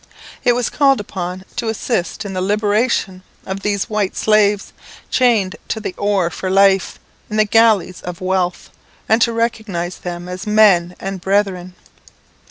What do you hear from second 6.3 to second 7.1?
for life